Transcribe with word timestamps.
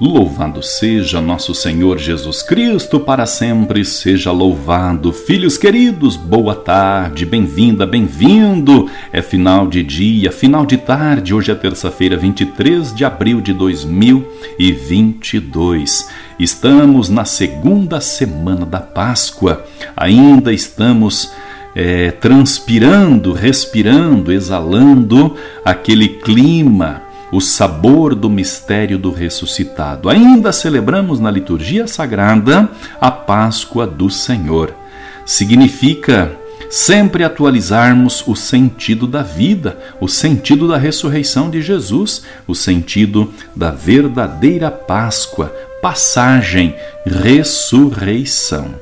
Louvado 0.00 0.62
seja 0.62 1.20
nosso 1.20 1.54
Senhor 1.54 1.98
Jesus 1.98 2.42
Cristo, 2.42 2.98
para 2.98 3.26
sempre 3.26 3.84
seja 3.84 4.32
louvado. 4.32 5.12
Filhos 5.12 5.58
queridos, 5.58 6.16
boa 6.16 6.54
tarde, 6.54 7.26
bem-vinda, 7.26 7.84
bem-vindo. 7.84 8.88
É 9.12 9.20
final 9.20 9.66
de 9.66 9.82
dia, 9.82 10.32
final 10.32 10.64
de 10.64 10.78
tarde. 10.78 11.34
Hoje 11.34 11.52
é 11.52 11.54
terça-feira, 11.54 12.16
23 12.16 12.94
de 12.94 13.04
abril 13.04 13.42
de 13.42 13.52
2022. 13.52 16.08
Estamos 16.38 17.10
na 17.10 17.26
segunda 17.26 18.00
semana 18.00 18.64
da 18.64 18.80
Páscoa. 18.80 19.66
Ainda 19.94 20.50
estamos 20.50 21.30
é, 21.74 22.10
transpirando, 22.10 23.34
respirando, 23.34 24.32
exalando 24.32 25.36
aquele 25.62 26.08
clima 26.08 27.09
o 27.32 27.40
sabor 27.40 28.14
do 28.14 28.28
mistério 28.28 28.98
do 28.98 29.10
ressuscitado. 29.10 30.08
Ainda 30.08 30.52
celebramos 30.52 31.20
na 31.20 31.30
liturgia 31.30 31.86
sagrada 31.86 32.68
a 33.00 33.10
Páscoa 33.10 33.86
do 33.86 34.10
Senhor. 34.10 34.74
Significa 35.24 36.36
sempre 36.68 37.24
atualizarmos 37.24 38.22
o 38.26 38.34
sentido 38.36 39.06
da 39.06 39.22
vida, 39.22 39.78
o 40.00 40.08
sentido 40.08 40.68
da 40.68 40.76
ressurreição 40.76 41.50
de 41.50 41.60
Jesus, 41.60 42.22
o 42.46 42.54
sentido 42.54 43.32
da 43.54 43.70
verdadeira 43.70 44.70
Páscoa, 44.70 45.54
passagem, 45.82 46.74
ressurreição. 47.04 48.74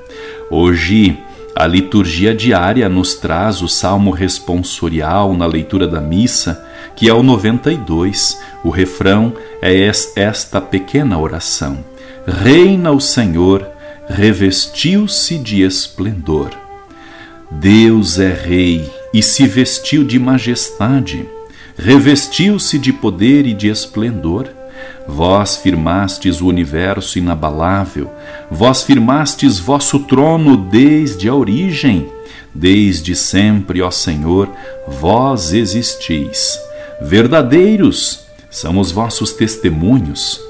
Hoje, 0.51 1.19
a 1.55 1.67
liturgia 1.67 2.35
diária 2.35 2.89
nos 2.89 3.15
traz 3.15 3.63
o 3.63 3.69
salmo 3.69 4.11
responsorial 4.11 5.35
na 5.35 5.47
leitura 5.47 5.89
da 5.89 6.01
missa 6.01 6.68
que 6.99 7.09
é 7.09 7.15
o 7.15 7.23
92. 7.23 8.41
O 8.65 8.71
refrão 8.71 9.33
é 9.63 9.89
esta 10.17 10.61
pequena 10.61 11.17
oração: 11.17 11.79
Reina 12.27 12.91
o 12.91 13.01
Senhor, 13.01 13.65
revestiu-se 14.09 15.39
de 15.39 15.63
esplendor. 15.63 16.51
Deus 17.49 18.19
é 18.19 18.33
Rei 18.33 18.93
e 19.15 19.23
se 19.23 19.47
vestiu 19.47 20.03
de 20.03 20.19
majestade, 20.19 21.25
revestiu-se 21.79 22.77
de 22.81 22.93
poder 22.93 23.47
e 23.47 23.55
de 23.55 23.69
esplendor. 23.69 24.49
Vós 25.07 25.57
firmastes 25.57 26.41
o 26.41 26.49
universo 26.49 27.17
inabalável, 27.17 28.11
vós 28.51 28.83
firmastes 28.83 29.59
vosso 29.59 30.01
trono 30.01 30.57
desde 30.57 31.29
a 31.29 31.35
origem. 31.35 32.09
Desde 32.53 33.15
sempre, 33.15 33.81
ó 33.83 33.91
Senhor, 33.91 34.49
vós 34.89 35.53
existis. 35.53 36.59
Verdadeiros 37.01 38.27
são 38.51 38.79
os 38.79 38.91
vossos 38.91 39.33
testemunhos. 39.33 40.41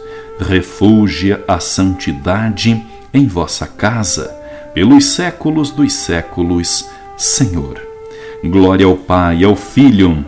Refúgia 0.41 1.45
a 1.49 1.59
santidade 1.59 2.83
em 3.13 3.27
vossa 3.27 3.67
casa, 3.67 4.35
pelos 4.73 5.07
séculos 5.07 5.71
dos 5.71 5.93
séculos, 5.93 6.89
Senhor. 7.17 7.81
Glória 8.45 8.87
ao 8.87 8.97
Pai, 8.97 9.43
ao 9.43 9.57
Filho 9.57 10.25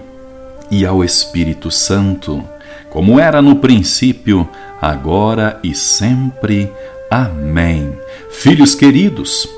e 0.70 0.84
ao 0.84 1.04
Espírito 1.04 1.70
Santo, 1.70 2.42
como 2.90 3.20
era 3.20 3.40
no 3.40 3.56
princípio, 3.56 4.48
agora 4.80 5.60
e 5.62 5.74
sempre. 5.74 6.70
Amém. 7.08 7.96
Filhos 8.30 8.74
queridos, 8.74 9.48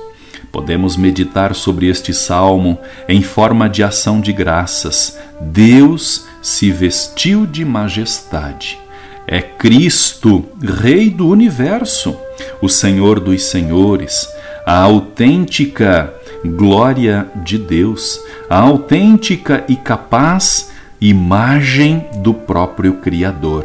podemos 0.51 0.97
meditar 0.97 1.55
sobre 1.55 1.89
este 1.89 2.13
salmo 2.13 2.79
em 3.09 3.23
forma 3.23 3.69
de 3.69 3.83
ação 3.83 4.21
de 4.21 4.33
graças. 4.33 5.19
Deus 5.41 6.27
se 6.43 6.73
vestiu 6.73 7.47
de 7.47 7.65
majestade. 7.65 8.79
É 9.27 9.41
Cristo, 9.41 10.45
Rei 10.61 11.09
do 11.09 11.29
universo, 11.29 12.17
o 12.61 12.69
Senhor 12.69 13.21
dos 13.21 13.45
senhores, 13.45 14.29
a 14.67 14.79
autêntica 14.81 16.13
glória 16.45 17.29
de 17.37 17.57
Deus, 17.57 18.21
a 18.51 18.59
autêntica 18.59 19.65
e 19.69 19.77
capaz 19.77 20.73
imagem 21.01 22.05
do 22.17 22.35
próprio 22.35 22.95
Criador. 22.95 23.65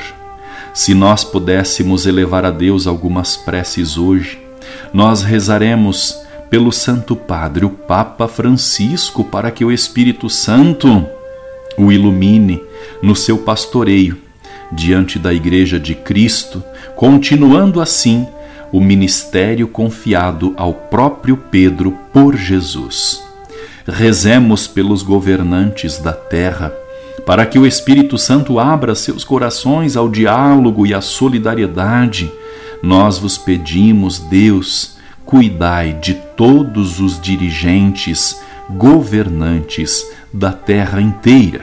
Se 0.74 0.94
nós 0.94 1.24
pudéssemos 1.24 2.06
elevar 2.06 2.46
a 2.46 2.52
Deus 2.52 2.86
algumas 2.86 3.36
preces 3.36 3.98
hoje, 3.98 4.40
nós 4.94 5.24
rezaremos 5.24 6.16
pelo 6.52 6.72
Santo 6.72 7.16
Padre, 7.16 7.66
o 7.66 7.70
Papa 7.70 8.28
Francisco, 8.28 9.24
para 9.24 9.50
que 9.52 9.66
o 9.66 9.72
Espírito 9.72 10.30
Santo 10.30 11.06
o 11.78 11.92
ilumine 11.92 12.62
no 13.02 13.16
seu 13.16 13.38
pastoreio 13.38 14.18
diante 14.72 15.18
da 15.18 15.34
Igreja 15.34 15.80
de 15.80 15.96
Cristo, 15.96 16.64
continuando 16.96 17.80
assim 17.80 18.28
o 18.72 18.82
ministério 18.82 19.68
confiado 19.68 20.54
ao 20.58 20.74
próprio 20.74 21.38
Pedro 21.38 21.98
por 22.12 22.36
Jesus. 22.36 23.24
Rezemos 23.88 24.68
pelos 24.68 25.02
governantes 25.02 26.00
da 26.00 26.12
terra, 26.12 26.74
para 27.26 27.46
que 27.46 27.58
o 27.58 27.66
Espírito 27.66 28.18
Santo 28.18 28.60
abra 28.60 28.94
seus 28.94 29.24
corações 29.24 29.96
ao 29.96 30.10
diálogo 30.10 30.86
e 30.86 30.94
à 30.94 31.00
solidariedade. 31.00 32.32
Nós 32.84 33.18
vos 33.18 33.38
pedimos, 33.38 34.20
Deus, 34.20 34.98
cuidai 35.26 35.94
de 35.94 36.14
todos 36.36 37.00
os 37.00 37.20
dirigentes, 37.20 38.40
governantes 38.70 40.06
da 40.34 40.52
terra 40.52 41.02
inteira. 41.02 41.62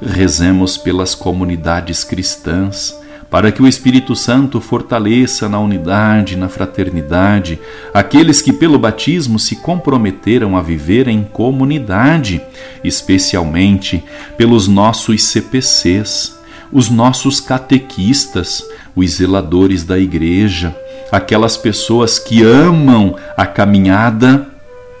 Rezemos 0.00 0.76
pelas 0.76 1.14
comunidades 1.14 2.04
cristãs, 2.04 2.94
para 3.30 3.50
que 3.50 3.60
o 3.60 3.66
Espírito 3.66 4.14
Santo 4.14 4.60
fortaleça 4.60 5.48
na 5.48 5.58
unidade, 5.58 6.36
na 6.36 6.48
fraternidade, 6.48 7.58
aqueles 7.92 8.40
que 8.40 8.52
pelo 8.52 8.78
batismo 8.78 9.38
se 9.38 9.56
comprometeram 9.56 10.56
a 10.56 10.62
viver 10.62 11.08
em 11.08 11.24
comunidade, 11.24 12.40
especialmente 12.84 14.02
pelos 14.36 14.68
nossos 14.68 15.24
CPCs, 15.24 16.36
os 16.72 16.88
nossos 16.88 17.40
catequistas, 17.40 18.64
os 18.94 19.12
zeladores 19.12 19.84
da 19.84 19.98
igreja, 19.98 20.76
aquelas 21.10 21.56
pessoas 21.56 22.18
que 22.18 22.42
amam 22.42 23.16
a 23.36 23.46
caminhada 23.46 24.46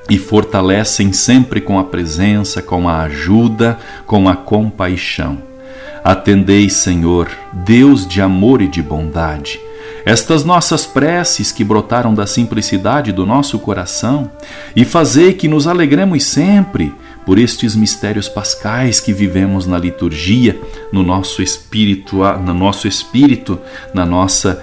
e 0.08 0.18
fortalecem 0.18 1.12
sempre 1.12 1.60
com 1.60 1.78
a 1.78 1.84
presença, 1.84 2.62
com 2.62 2.88
a 2.88 3.02
ajuda, 3.02 3.78
com 4.06 4.28
a 4.28 4.36
compaixão. 4.36 5.38
Atendei, 6.04 6.68
Senhor, 6.70 7.28
Deus 7.52 8.06
de 8.06 8.20
amor 8.20 8.62
e 8.62 8.68
de 8.68 8.80
bondade, 8.80 9.58
estas 10.04 10.44
nossas 10.44 10.86
preces 10.86 11.50
que 11.50 11.64
brotaram 11.64 12.14
da 12.14 12.28
simplicidade 12.28 13.10
do 13.10 13.26
nosso 13.26 13.58
coração 13.58 14.30
e 14.76 14.84
fazei 14.84 15.32
que 15.32 15.48
nos 15.48 15.66
alegremos 15.66 16.22
sempre 16.22 16.94
por 17.24 17.40
estes 17.40 17.74
mistérios 17.74 18.28
pascais 18.28 19.00
que 19.00 19.12
vivemos 19.12 19.66
na 19.66 19.76
liturgia, 19.76 20.56
no 20.92 21.02
nosso 21.02 21.42
espírito, 21.42 22.18
no 22.18 22.54
nosso 22.54 22.86
espírito, 22.86 23.58
na 23.92 24.06
nossa 24.06 24.62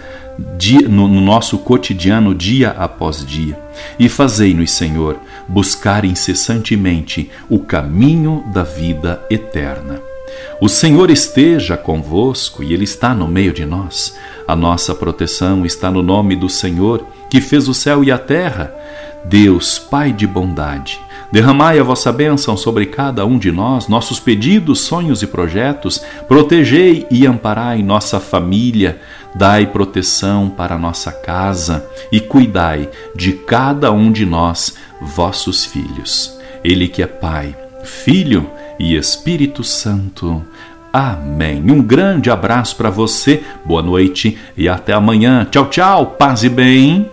no, 0.87 1.07
nosso 1.07 1.57
cotidiano 1.59 2.33
dia 2.33 2.71
após 2.71 3.25
dia. 3.25 3.59
E 3.99 4.09
fazei-nos, 4.09 4.71
Senhor, 4.71 5.17
buscar 5.47 6.05
incessantemente 6.05 7.29
o 7.49 7.59
caminho 7.59 8.43
da 8.53 8.63
vida 8.63 9.23
eterna. 9.29 10.01
O 10.59 10.69
Senhor 10.69 11.09
esteja 11.11 11.75
convosco 11.75 12.63
e 12.63 12.73
Ele 12.73 12.83
está 12.83 13.13
no 13.13 13.27
meio 13.27 13.53
de 13.53 13.65
nós. 13.65 14.17
A 14.47 14.55
nossa 14.55 14.95
proteção 14.95 15.65
está 15.65 15.91
no 15.91 16.01
nome 16.01 16.35
do 16.35 16.49
Senhor, 16.49 17.05
que 17.29 17.41
fez 17.41 17.67
o 17.67 17.73
céu 17.73 18.03
e 18.03 18.11
a 18.11 18.17
terra. 18.17 18.73
Deus, 19.25 19.77
Pai 19.79 20.11
de 20.11 20.27
bondade, 20.27 20.99
derramai 21.33 21.79
a 21.79 21.83
vossa 21.83 22.11
bênção 22.11 22.55
sobre 22.55 22.85
cada 22.85 23.25
um 23.25 23.39
de 23.39 23.51
nós, 23.51 23.87
nossos 23.87 24.19
pedidos, 24.19 24.81
sonhos 24.81 25.23
e 25.23 25.27
projetos, 25.27 25.99
protegei 26.27 27.07
e 27.09 27.25
amparai 27.25 27.81
nossa 27.81 28.19
família, 28.19 29.01
dai 29.33 29.65
proteção 29.65 30.47
para 30.47 30.77
nossa 30.77 31.11
casa 31.11 31.89
e 32.11 32.19
cuidai 32.19 32.87
de 33.15 33.33
cada 33.33 33.91
um 33.91 34.11
de 34.11 34.27
nós, 34.27 34.75
vossos 35.01 35.65
filhos. 35.65 36.39
Ele 36.63 36.87
que 36.87 37.01
é 37.01 37.07
Pai, 37.07 37.55
Filho 37.83 38.47
e 38.77 38.95
Espírito 38.95 39.63
Santo. 39.63 40.45
Amém. 40.93 41.63
Um 41.71 41.81
grande 41.81 42.29
abraço 42.29 42.75
para 42.75 42.91
você, 42.91 43.41
boa 43.65 43.81
noite 43.81 44.37
e 44.55 44.69
até 44.69 44.93
amanhã. 44.93 45.47
Tchau, 45.49 45.67
tchau, 45.67 46.05
paz 46.05 46.43
e 46.43 46.49
bem. 46.49 47.12